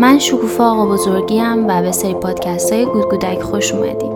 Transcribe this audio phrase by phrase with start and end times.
[0.00, 4.12] من شکوفا آقا بزرگیم و به سری پادکست های گودگودک خوش اومدید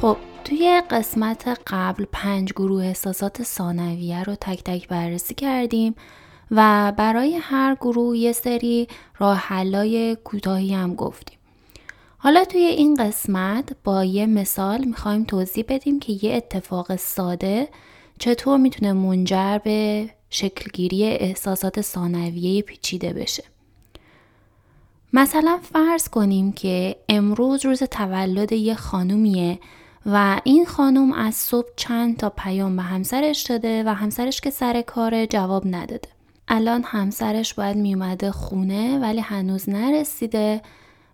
[0.00, 5.94] خب توی قسمت قبل پنج گروه احساسات ثانویه رو تک تک بررسی کردیم
[6.50, 8.88] و برای هر گروه یه سری
[9.18, 11.41] راه حلای کوتاهی هم گفتیم.
[12.24, 17.68] حالا توی این قسمت با یه مثال می‌خوایم توضیح بدیم که یه اتفاق ساده
[18.18, 23.44] چطور می‌تونه منجر به شکلگیری احساسات ثانویه پیچیده بشه.
[25.12, 29.58] مثلا فرض کنیم که امروز روز تولد یه خانومیه
[30.06, 34.82] و این خانوم از صبح چند تا پیام به همسرش داده و همسرش که سر
[34.82, 36.08] کار جواب نداده.
[36.48, 40.62] الان همسرش باید میومده خونه ولی هنوز نرسیده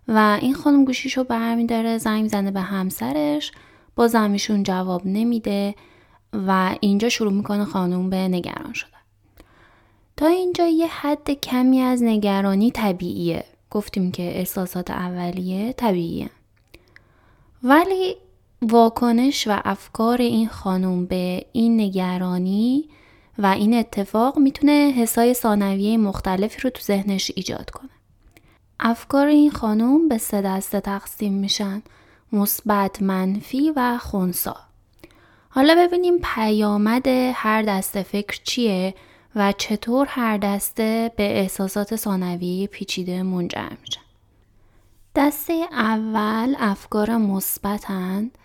[0.09, 3.51] و این خانم گوشیشو برمیداره زنگ زنه به همسرش.
[3.95, 5.75] با زمیشون جواب نمیده
[6.33, 8.89] و اینجا شروع می‌کنه خانم به نگران شدن.
[10.17, 13.43] تا اینجا یه حد کمی از نگرانی طبیعیه.
[13.69, 16.29] گفتیم که احساسات اولیه طبیعیه.
[17.63, 18.15] ولی
[18.61, 22.89] واکنش و افکار این خانم به این نگرانی
[23.37, 27.89] و این اتفاق می‌تونه حسای ثانویه مختلفی رو تو ذهنش ایجاد کنه.
[28.79, 31.81] افکار این خانم به سه دسته تقسیم میشن
[32.31, 34.55] مثبت منفی و خونسا.
[35.49, 38.95] حالا ببینیم پیامد هر دسته فکر چیه
[39.35, 44.01] و چطور هر دسته به احساسات ثانویه پیچیده منجر میشن.
[45.15, 48.37] دسته اول افکار مثبتند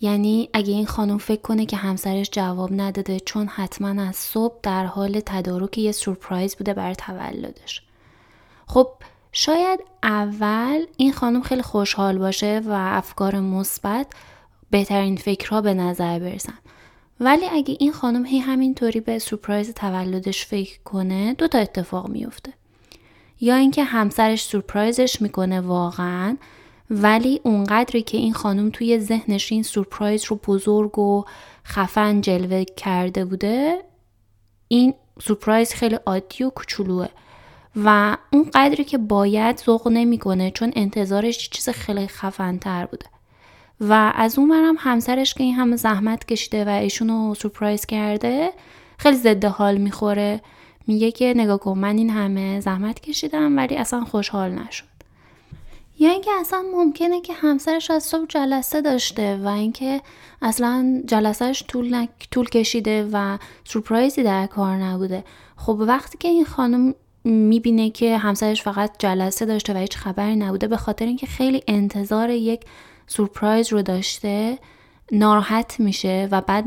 [0.00, 4.86] یعنی اگه این خانم فکر کنه که همسرش جواب نداده چون حتما از صبح در
[4.86, 7.82] حال تدارک یه سورپرایز بوده برای تولدش.
[8.66, 8.88] خب
[9.32, 14.06] شاید اول این خانم خیلی خوشحال باشه و افکار مثبت
[14.70, 16.58] بهترین فکرها به نظر برسن.
[17.20, 22.52] ولی اگه این خانم هی همینطوری به سورپرایز تولدش فکر کنه دو تا اتفاق میفته
[23.40, 26.36] یا اینکه همسرش سورپرایزش می‌کنه واقعا
[26.90, 31.24] ولی اونقدری که این خانم توی ذهنش این سورپرایز رو بزرگ و
[31.64, 33.84] خفن جلوه کرده بوده
[34.68, 37.08] این سورپرایز خیلی عادی و کوچولوه.
[37.76, 43.06] و اون قدری که باید ذوق نمی‌کنه چون انتظارش چیز خیلی خفن تر بوده.
[43.80, 48.52] و از اون برم همسرش که این همه زحمت کشیده و ایشونو سورپرایز کرده
[48.98, 50.40] خیلی ضد حال می‌خوره.
[50.86, 54.84] میگه که نگاه کن من این همه زحمت کشیدم ولی اصلا خوشحال نشد.
[55.98, 60.00] یا اینکه اصلا ممکنه که همسرش از صبح جلسه داشته و اینکه
[60.42, 65.24] اصلا جلسهش طول, طول کشیده و سورپرایزی در کار نبوده.
[65.56, 66.94] خب وقتی که این خانم
[67.24, 72.30] می‌بینه که همسرش فقط جلسه داشته و هیچ خبری نبوده به خاطر اینکه خیلی انتظار
[72.30, 72.60] یک
[73.06, 74.58] سورپرایز رو داشته
[75.12, 76.64] ناراحت میشه و بعد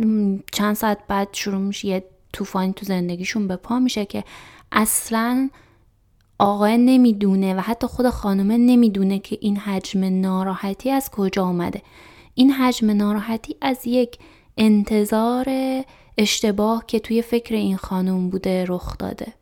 [0.52, 2.04] چند ساعت بعد شروع میشه یه
[2.34, 4.24] طوفانی تو زندگیشون به پا میشه که
[4.72, 5.50] اصلا
[6.40, 11.82] آقای نمی‌دونه و حتی خود خانومه نمی‌دونه که این حجم ناراحتی از کجا آمده
[12.34, 14.18] این حجم ناراحتی از یک
[14.58, 15.46] انتظار
[16.18, 19.34] اشتباه که توی فکر این خانوم بوده رخ داده.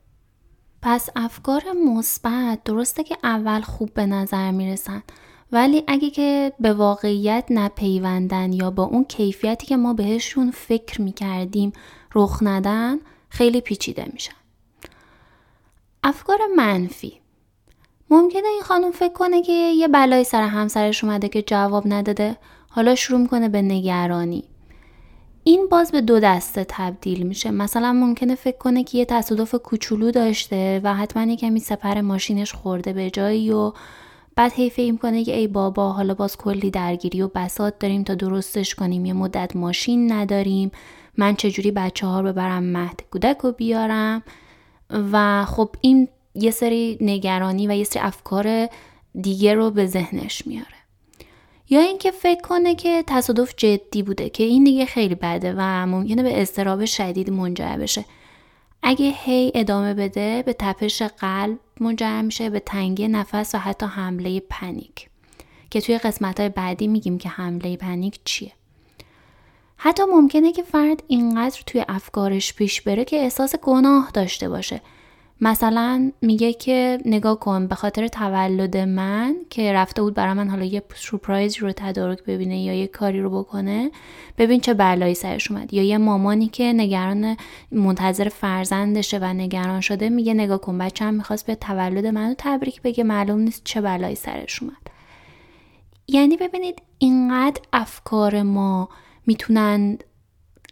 [0.81, 5.03] پس افکار مثبت درسته که اول خوب به نظر می‌رسن
[5.51, 11.73] ولی اگه که به واقعیت نپیوندن یا با اون کیفیتی که ما بهشون فکر می‌کردیم
[12.15, 12.97] رخ ندن
[13.29, 14.33] خیلی پیچیده میشن.
[16.03, 17.21] افکار منفی.
[18.09, 22.37] ممکنه این خانم فکر کنه که یه بلایی سر همسرش اومده که جواب نداده
[22.69, 24.43] حالا شروع می‌کنه به نگرانی.
[25.43, 27.51] این باز به دو دسته تبدیل میشه.
[27.51, 32.53] مثلا ممکنه فکر کنه که یه تصادف کوچولو داشته و حتما یه کمی سپر ماشینش
[32.53, 33.73] خورده به جایی و
[34.35, 38.15] بعد هی فکر کنه که ای بابا حالا باز کلی درگیری و بسات داریم تا
[38.15, 39.05] درستش کنیم.
[39.05, 40.71] یه مدت ماشین نداریم.
[41.17, 44.23] من چجوری بچه ها رو ببرم مهد کودک رو بیارم؟
[45.11, 48.67] و خب این یه سری نگرانی و یه سری افکار
[49.21, 50.80] دیگه رو به ذهنش میاره.
[51.71, 56.23] یا اینکه فکر کنه که تصادف جدی بوده که این دیگه خیلی بده و ممکنه
[56.23, 58.05] به استراب شدید منجر بشه.
[58.83, 64.39] اگه هی ادامه بده به تپش قلب منجر میشه به تنگی نفس و حتی حمله
[64.39, 65.09] پنیک.
[65.69, 68.51] که توی قسمت های بعدی میگیم که حمله پنیک چیه.
[69.77, 74.81] حتی ممکنه که فرد اینقدر توی افکارش پیش بره که احساس گناه داشته باشه.
[75.43, 80.65] مثلا میگه که نگاه کن به خاطر تولد من که رفته بود برای من حالا
[80.65, 83.91] یه سورپرایز رو تدارک ببینه یا یه کاری رو بکنه
[84.37, 85.73] ببین چه بلایی سرش اومد.
[85.73, 87.37] یا یه مامانی که نگران
[87.71, 93.03] منتظر فرزندشه و نگران شده میگه نگاه کن بچه‌م می‌خواست به تولد منو تبریک بگه
[93.03, 94.87] معلوم نیست چه بلایی سرش اومد.
[96.07, 98.89] یعنی ببینید اینقدر افکار ما
[99.27, 99.97] می‌تونن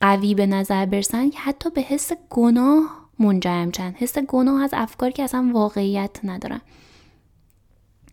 [0.01, 5.11] قوی به نظر برسن که حتی به حس گناه منجرم چند حس گناه از افکاری
[5.11, 6.61] که اصلا واقعیت ندارن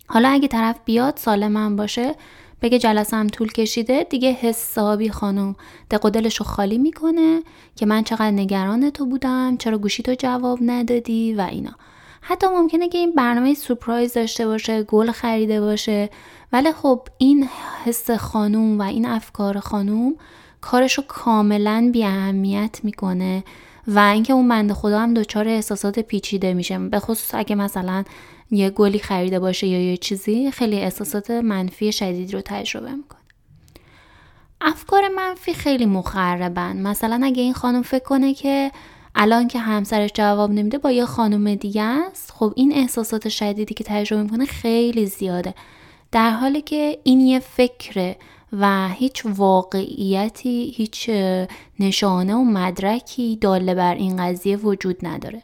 [0.07, 2.15] حالا اگه طرف بیاد سالم باشه
[2.63, 5.57] بگه جلسم طول کشیده دیگه حسابی خانم
[5.91, 7.43] دق و دلشو خالی می‌کنه
[7.77, 11.73] که من چقدر نگران تو بودم چرا گوشی تو جواب ندادی و اینا.
[12.21, 16.11] حتی ممکنه که این برنامه سورپرایز داشته باشه گل خریده باشه
[16.53, 17.49] ولی خب این
[17.85, 20.15] حس خانوم و این افکار خانوم
[20.61, 23.45] کارشو کاملا بی اهمیت می‌کنه.
[23.89, 26.79] و اینکه اون بنده خدا هم دچار احساسات پیچیده میشه.
[26.79, 28.05] به خصوص اگه مثلا
[28.51, 33.21] یه گلی خریده باشه یا یه چیزی خیلی احساسات منفی شدید رو تجربه می‌کنه.
[34.61, 36.77] افکار منفی خیلی مخربن.
[36.77, 38.73] مثلا اگه این خانم فکر کنه که
[39.15, 43.85] الان که همسرش جواب نمیده با یه خانم دیگه است خب این احساسات شدیدی که
[43.85, 45.55] تجربه می‌کنه خیلی زیاده.
[46.13, 48.17] در حالی که این یه فکره.
[48.53, 51.11] و هیچ واقعیتی هیچ
[51.81, 55.43] نشانه و مدرکی داله بر این قضیه وجود نداره.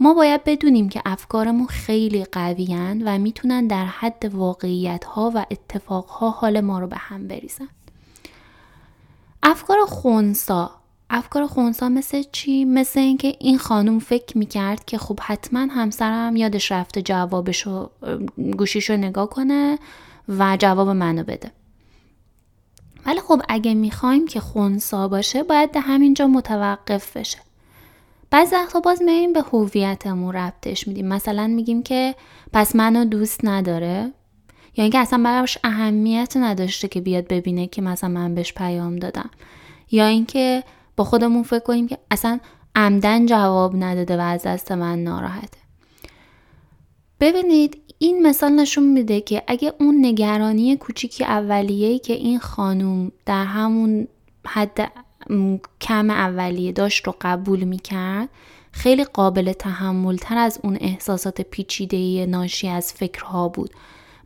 [0.00, 6.06] ما باید بدونیم که افکارمون خیلی قویند و می‌تونن در حد واقعیت ها و اتفاق
[6.06, 7.68] ها حال ما رو به هم بریزن.
[9.42, 10.70] افکار خونسا.
[11.10, 16.72] افکار خونسا مثل چی؟ مثل اینکه این خانم فکر می‌کرد که خب حتما همسرم یادش
[16.72, 17.90] رفته جوابشو
[18.58, 19.78] گوشیشو نگاه کنه
[20.28, 21.52] و جواب منو بده.
[23.06, 27.38] ولی خب اگه می‌خوایم که خونسا باشه باید ده همینجا متوقف بشه.
[28.30, 31.08] بعضی وقتا باز میایم به هویتمون ربطش میدیم.
[31.08, 32.14] مثلا میگیم که
[32.52, 34.12] پس منو دوست نداره.
[34.76, 39.30] یا اینکه اصلا براش اهمیت نداشته که بیاد ببینه که مثلا من بهش پیام دادم.
[39.90, 40.64] یا اینکه
[40.96, 42.40] با خودمون فکر کنیم که اصلا
[42.74, 45.58] عمدن جواب نداده و از دست من ناراحته.
[47.20, 53.44] ببینید این مثال نشون میده که اگه اون نگرانی کوچیکی اولیه‌ای که این خانوم در
[53.44, 54.08] همون
[54.46, 54.92] حد
[55.80, 58.28] کم اولیه داشت رو قبول می‌کرد
[58.72, 63.70] خیلی قابل تحمل تر از اون احساسات پیچیده ناشی از فکرها بود.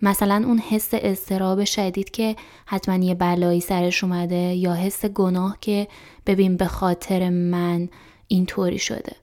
[0.03, 2.37] مثلا اون حس استراب شدید که
[2.67, 5.89] حتما یه بلایی سرش اومده یا حس گناه که
[6.27, 7.89] ببین به خاطر من
[8.29, 9.17] اینطوری شده.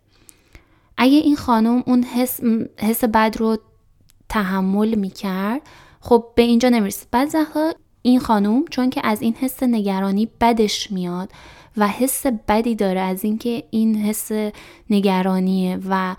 [0.98, 2.40] اگه این خانم اون حس,
[2.78, 3.58] حس بد رو
[4.30, 5.62] تحمل می‌کرد.
[6.00, 7.08] خب به اینجا نمی‌رسید.
[7.12, 7.36] بعد
[8.02, 11.32] این خانم چون که از این حس نگرانی بدش میاد
[11.78, 14.32] و حس بدی داره از اینکه این حس
[14.90, 16.16] نگرانیه و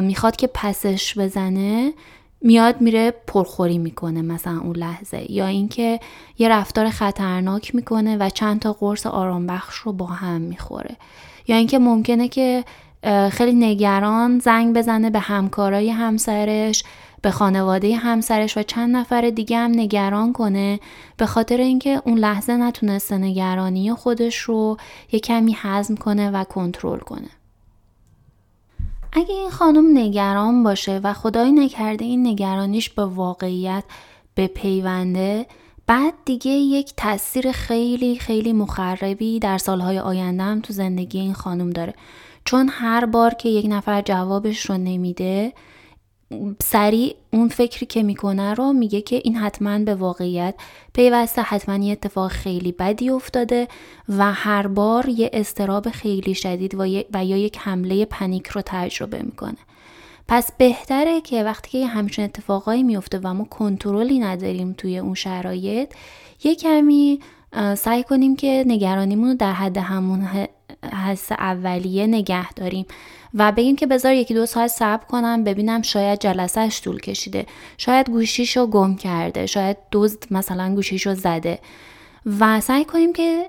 [0.00, 1.92] می‌خواد که پسش بزنه
[2.42, 5.32] میاد میره پرخوری می‌کنه مثلا اون لحظه.
[5.32, 6.00] یا اینکه
[6.38, 10.96] یه رفتار خطرناک می‌کنه و چند تا قرص آرام بخش رو با هم می‌خوره.
[11.48, 12.64] یا اینکه ممکنه که
[13.30, 16.84] خیلی نگران زنگ بزنه به همکارای همسرش
[17.22, 20.80] به خانواده همسرش و چند نفر دیگه هم نگران کنه
[21.16, 24.76] به خاطر اینکه اون لحظه نتونسته نگرانی خودش رو
[25.12, 27.28] یه کمی حزم کنه و کنترل کنه.
[29.12, 33.84] اگه این خانم نگران باشه و خدای نکرده این نگرانیش به واقعیت
[34.34, 35.46] به پیونده
[35.86, 41.70] بعد دیگه یک تاثیر خیلی خیلی مخربی در سالهای آینده هم تو زندگی این خانم
[41.70, 41.94] داره.
[42.44, 45.52] چون هر بار که یک نفر جوابش رو نمیده
[46.62, 50.54] سریع اون فکری که می‌کنه رو میگه که این حتما به واقعیت
[50.94, 53.68] پیوسته حتما یه اتفاق خیلی بدی افتاده
[54.08, 56.82] و هر بار یه استراب خیلی شدید و,
[57.14, 59.56] و یا یک حمله پنیک رو تجربه می‌کنه.
[60.28, 65.94] پس بهتره که وقتی که همچین اتفاقایی میفته و ما کنترلی نداریم توی اون شرایط
[66.44, 67.20] یه کمی
[67.76, 70.28] سعی کنیم که نگرانیمون رو در حد همون
[70.82, 72.86] حس اولیه نگه داریم
[73.34, 77.46] و بگیم که بذار یکی دو ساعت صبر کنم ببینم شاید جلسهش طول کشیده.
[77.78, 81.58] شاید گوشیشو گم کرده شاید دزد مثلا گوشیشو زده.
[82.40, 83.48] و سعی کنیم که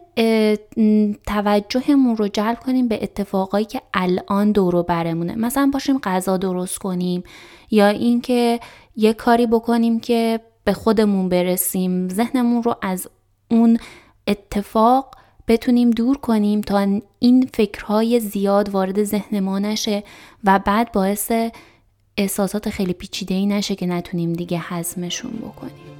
[1.28, 5.36] توجهمون رو جلب کنیم به اتفاقایی که الان دورو برمونه.
[5.36, 7.24] مثلا باشیم غذا درست کنیم
[7.72, 8.60] یا اینکه
[8.96, 12.10] یه کاری بکنیم که به خودمون برسیم.
[12.10, 13.08] ذهنمون رو از
[13.52, 13.80] اون
[14.28, 15.16] اتفاق
[15.48, 20.04] بتونیم دور کنیم تا این فکرهای زیاد وارد ذهن ما نشه
[20.44, 21.32] و بعد باعث
[22.18, 25.92] احساسات خیلی پیچیده ای نشه که نتونیم دیگه حزمشون بکنیم.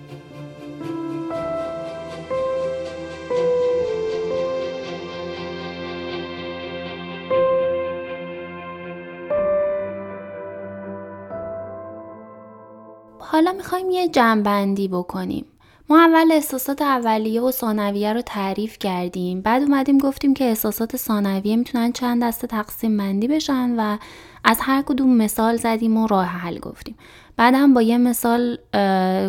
[13.20, 15.46] حالا می‌خوایم یه جنبندی بکنیم.
[15.92, 19.42] ما اول احساسات اولیه و ثانویه رو تعریف کردیم.
[19.42, 23.98] بعد اومدیم گفتیم که احساسات ثانویه می‌تونن چند دسته تقسیم بندی بشن و
[24.44, 26.96] از هر کدوم مثال زدیم و راه حل گفتیم.
[27.38, 28.58] بعد هم با یه مثال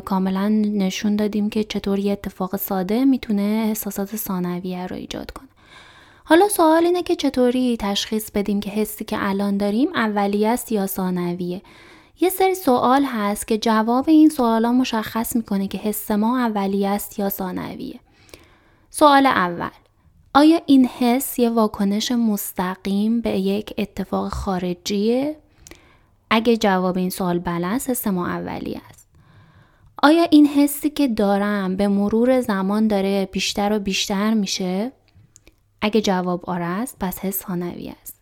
[0.04, 5.48] کاملا نشون دادیم که چطور یه اتفاق ساده می‌تونه احساسات ثانویه رو ایجاد کنه.
[6.24, 10.86] حالا سوال اینه که چطوری تشخیص بدیم که حسی که الان داریم اولیه است یا
[10.86, 11.62] ثانویه؟
[12.20, 17.18] یه سری سوال هست که جواب این سوالا مشخص می‌کنه که حس ما اولیه است
[17.18, 18.00] یا ثانویه
[18.90, 19.70] سوال اول
[20.34, 25.36] آیا این حس یه واکنش مستقیم به یک اتفاق خارجیه؟
[26.30, 29.08] اگه جواب این سوال بله است حس ما اولیه است.
[30.02, 34.92] آیا این حسی که دارم به مرور زمان داره بیشتر و بیشتر میشه؟
[35.80, 38.21] اگه جواب آره است پس حس ثانوی است.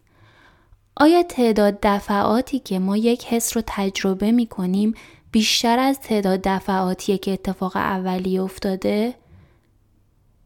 [1.01, 4.95] آیا تعداد دفعاتی که ما یک حس رو تجربه می کنیم
[5.33, 9.15] بیشتر از تعداد دفعاتی که اتفاق اولی افتاده؟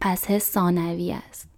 [0.00, 1.48] پس حس ثانوی است.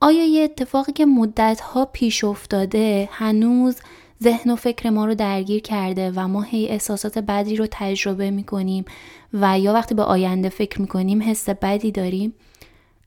[0.00, 3.76] آیا یه اتفاقی که مدتها پیش افتاده هنوز
[4.22, 8.44] ذهن و فکر ما رو درگیر کرده و ما هی احساسات بدی رو تجربه می
[8.44, 8.84] کنیم
[9.32, 12.34] و یا وقتی به آینده فکر می کنیم حس بدی داریم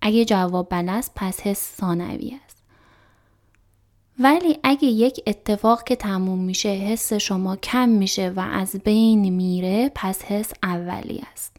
[0.01, 2.50] اگه جواب بله است پس حس ثانوی است
[4.23, 9.91] ولی اگه یک اتفاق که تموم میشه حس شما کم میشه و از بین میره
[9.95, 11.57] پس حس اولی است.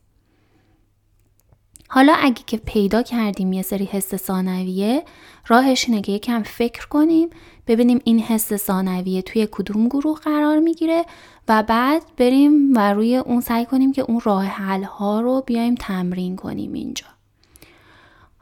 [1.89, 5.05] حالا اگه که پیدا کردیم یه سری حس ثانویه
[5.47, 7.31] راهش اینه که یکم فکر کنیم
[7.67, 11.05] ببینیم این حس ثانویه توی کدوم گروه قرار می‌گیره
[11.49, 15.75] و بعد بریم و روی اون سعی کنیم که اون راه حل ها رو بیایم
[15.75, 17.12] تمرین کنیم اینجا.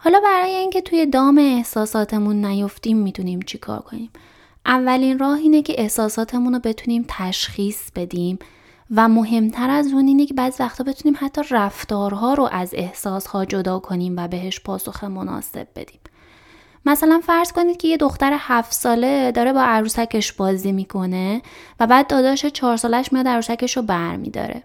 [0.03, 4.11] حالا برای اینکه توی دام احساساتمون نیفتیم می‌تونیم چیکار کنیم؟
[4.67, 8.39] اولین راه اینه که احساساتمون رو بتونیم تشخیص بدیم
[8.95, 13.79] و مهمتر از اون اینه که بعض وقتا بتونیم حتی رفتارها رو از احساسها جدا
[13.79, 16.01] کنیم و بهش پاسخ مناسب بدیم.
[16.87, 21.43] مثلا فرض کنید که یه دختر هفت ساله داره با عروسکش بازی می‌کنه
[21.81, 24.63] و بعد داداش چهار سالش میاد عروسکش رو برمیداره.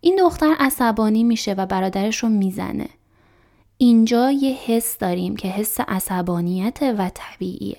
[0.00, 2.88] این دختر عصبانی میشه و برادرش رو می‌زنه.
[3.78, 7.76] اینجا یه حس داریم که حس عصبانیت و طبیعیه.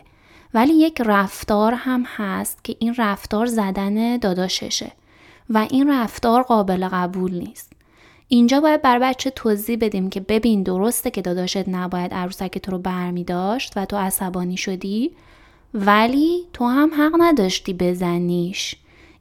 [0.53, 4.91] ولی یک رفتار هم هست که این رفتار زدن داداششه
[5.49, 7.71] و این رفتار قابل قبول نیست.
[8.27, 12.77] اینجا باید بر بچه توضیح بدیم که ببین درسته که داداشت نباید عروسک تو رو
[12.77, 15.11] برمی داشت و تو عصبانی شدی
[15.73, 18.75] ولی تو هم حق نداشتی بزنیش.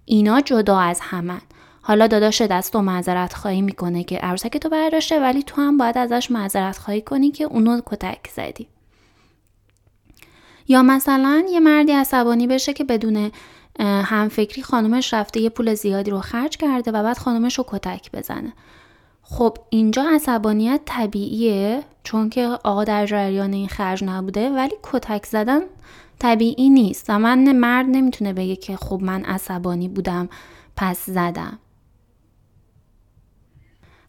[0.05, 1.41] اینا جدا از همن.
[1.89, 5.99] حالا داداش دست و معذرت خواهی می‌کنه که عروسک تو برداشته ولی تو هم باید
[5.99, 8.69] ازش معذرت خواهی کنی که اونو کتک زدی.
[10.69, 13.31] یا مثلا یه مردی عصبانی بشه که بدون
[13.81, 18.53] همفکری خانومش رفته یه پول زیادی رو خرج کرده و بعد خانومش رو کتک بزنه.
[19.23, 25.61] خب اینجا عصبانیت طبیعیه چون که آقا در جریان این خرج نبوده ولی کتک زدن
[26.19, 27.05] طبیعی نیست.
[27.09, 30.29] و من مرد نمی‌تونه بگه که خب من عصبانی بودم
[30.77, 31.59] پس زدم.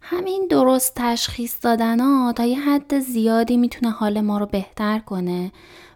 [0.09, 5.51] همین درست تشخیص دادن ها تا یه حد زیادی می‌تونه حال ما رو بهتر کنه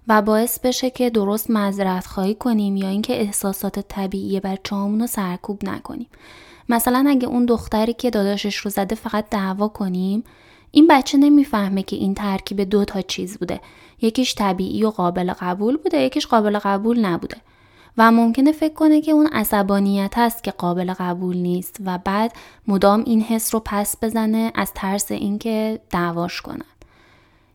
[0.07, 5.65] و باعث بشه که درست مذرت خواهی کنیم یا اینکه احساسات طبیعی بچه‌هامون رو سرکوب
[5.65, 6.07] نکنیم.
[6.69, 10.23] مثلا اگه اون دختری که داداشش رو زده فقط دعوا کنیم
[10.71, 13.59] این بچه نمی‌فهمه که این ترکیب دو تا چیز بوده.
[14.01, 17.37] یکیش طبیعی و قابل قبول بوده یکیش قابل قبول نبوده.
[17.97, 22.33] و ممکنه فکر کنه که اون عصبانیت هست که قابل قبول نیست و بعد
[22.67, 26.65] مدام این حس رو پس بزنه از ترس اینکه دعواش کنن.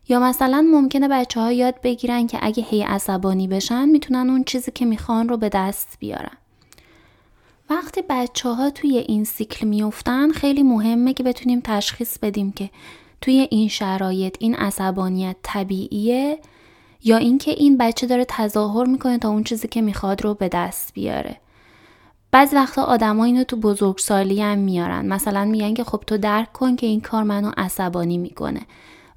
[0.09, 4.71] یا مثلا ممکنه بچه ها یاد بگیرن که اگه هی عصبانی بشن می‌تونن اون چیزی
[4.71, 6.37] که می‌خوان رو به دست بیارن.
[7.69, 12.69] وقتی بچه ها توی این سیکل میفتن خیلی مهمه که بتونیم تشخیص بدیم که
[13.21, 16.39] توی این شرایط این عصبانیت طبیعیه
[17.07, 20.93] یا اینکه این بچه داره تظاهر می‌کنه تا اون چیزی که می‌خواد رو به دست
[20.93, 21.37] بیاره.
[22.31, 25.05] بعض وقتا آدما اینو تو بزرگسالی هم میارن.
[25.05, 28.61] مثلا میگن که خب تو درک کن که این کار منو عصبانی می‌کنه.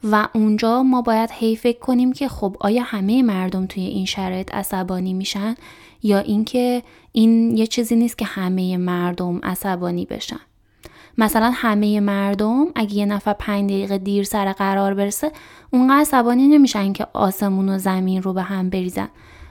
[0.04, 4.54] و اونجا ما باید هی فکر کنیم که خب آیا همه مردم توی این شرایط
[4.54, 5.54] عصبانی میشن
[6.02, 6.82] یا اینکه
[7.12, 10.40] این یه چیزی نیست که همه مردم عصبانی بشن.
[11.18, 15.32] مثلا همه مردم اگه یه نفر پنج دقیقه دیر سر قرار برسه
[15.70, 19.08] اونقدر عصبانی نمیشن که آسمون و زمین رو به هم بریزن.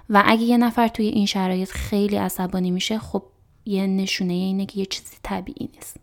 [0.09, 3.23] و اگه یه نفر توی این شرایط خیلی عصبانی میشه خب
[3.65, 5.97] یه نشونه اینه که یه چیزی طبیعی نیست.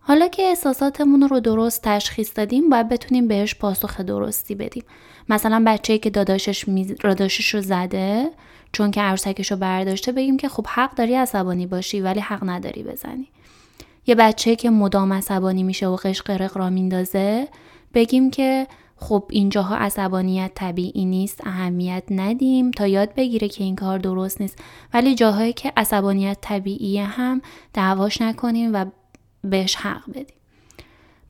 [0.00, 4.84] حالا که احساساتمون رو درست تشخیص دادیم باید بتونیم بهش پاسخ درستی بدیم.
[5.28, 6.64] مثلا بچه‌ای که داداشش.
[7.00, 8.30] داداشش رو زده
[8.72, 12.82] چون که عروسکش رو برداشته بگیم که خب حق داری عصبانی باشی ولی حق نداری
[12.82, 13.28] بزنی.
[14.10, 17.48] یه بچه که مدام عصبانی میشه و قشقرق را میندازه
[17.94, 23.98] بگیم که خب اینجاها عصبانیت طبیعی نیست اهمیت ندیم تا یاد بگیره که این کار
[23.98, 24.58] درست نیست.
[24.94, 28.84] ولی جاهایی که عصبانیت طبیعی هم دعواش نکنیم و
[29.44, 30.36] بهش حق بدیم.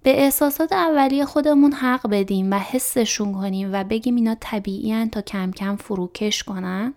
[0.02, 5.50] به احساسات اولیه خودمون حق بدیم و حسشون کنیم و بگیم اینا طبیعی تا کم
[5.50, 6.94] کم فروکش کنن.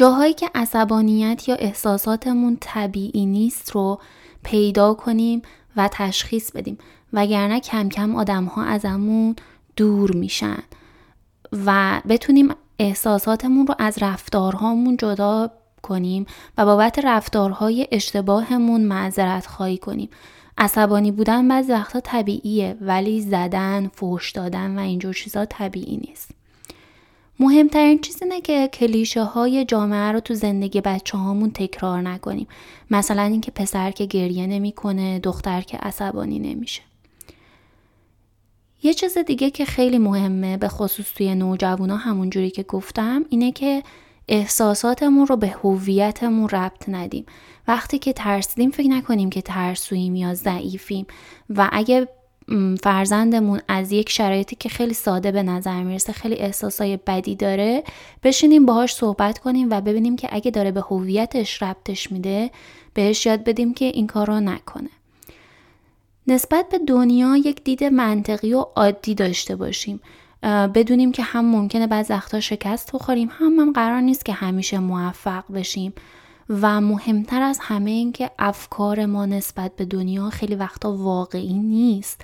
[0.00, 4.00] جاهایی که عصبانیت یا احساساتمون طبیعی نیست رو
[4.42, 5.42] پیدا کنیم
[5.76, 6.78] و تشخیص بدیم
[7.12, 9.36] وگرنه کم کم آدم ها ازمون
[9.76, 10.62] دور میشن
[11.66, 15.50] و بتونیم احساساتمون رو از رفتارهامون جدا
[15.82, 16.26] کنیم
[16.58, 20.08] و بابت رفتارهای اشتباهمون معذرت خواهی کنیم
[20.58, 26.39] عصبانی بودن بعضی وقتا طبیعیه ولی زدن، فوش دادن و اینجور چیزا طبیعی نیست.
[27.40, 32.46] مهمترین چیز اینه که کلیشه های جامعه رو تو زندگی بچه هامون تکرار نکنیم.
[32.90, 36.82] مثلا اینکه پسر که گریه نمی‌کنه، دختر که عصبانی نمیشه.
[38.82, 43.52] یه چیز دیگه که خیلی مهمه به خصوص توی نوجوانا همون جوری که گفتم اینه
[43.52, 43.82] که
[44.28, 47.26] احساساتمون رو به هویتمون ربط ندیم
[47.68, 51.06] وقتی که ترسیدیم فکر نکنیم که ترسوییم یا ضعیفیم
[51.50, 52.08] و اگه
[52.82, 57.82] فرزندمون از یک شرایطی که خیلی ساده به نظر می‌رسه خیلی احساسای بدی داره
[58.22, 62.50] بشینیم باهاش صحبت کنیم و ببینیم که اگه داره به هویتش ربطش میده
[62.94, 64.90] بهش یاد بدیم که این کار رو نکنه.
[66.26, 70.00] نسبت به دنیا یک دید منطقی و عادی داشته باشیم.
[70.74, 75.44] بدونیم که هم ممکنه بعض وقتا شکست بخوریم هم هم قرار نیست که همیشه موفق
[75.54, 75.92] بشیم.
[76.50, 82.20] و مهمتر از همه این که افکار ما نسبت به دنیا خیلی وقتا واقعی نیست.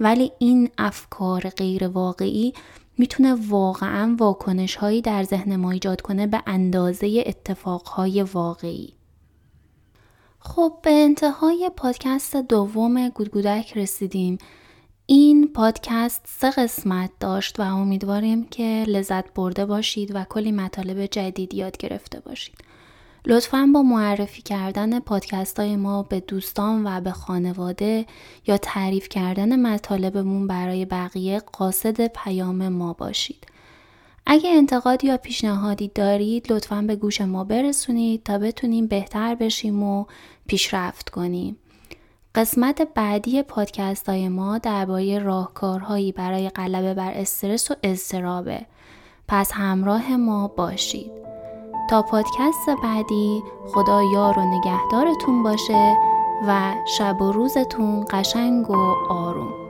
[0.00, 2.52] ولی این افکار غیر واقعی
[2.98, 8.92] می‌تونه واقعا واکنش هایی در ذهن ما ایجاد کنه به اندازه اتفاقهای واقعی.
[10.38, 14.38] خب به انتهای پادکست دوم گودگودک رسیدیم.
[15.06, 21.54] این پادکست سه قسمت داشت و امیدواریم که لذت برده باشید و کلی مطالب جدید
[21.54, 22.74] یاد گرفته باشید.
[23.26, 28.06] لطفا با معرفی کردن پادکست های ما به دوستان و به خانواده
[28.46, 33.46] یا تعریف کردن مطالبمون برای بقیه قاصد پیام ما باشید.
[34.26, 40.04] اگه انتقاد یا پیشنهادی دارید لطفا به گوش ما برسونید تا بتونیم بهتر بشیم و
[40.46, 41.56] پیشرفت کنیم.
[42.34, 48.66] قسمت بعدی پادکست های ما درباره راهکارهایی برای غلبه بر استرس و اضطرابه.
[49.28, 51.33] پس همراه ما باشید.
[51.90, 53.44] تا پادکست بعدی
[53.74, 55.96] خدا یار و نگهدارتون باشه
[56.48, 59.63] و شب و روزتون قشنگ و آروم.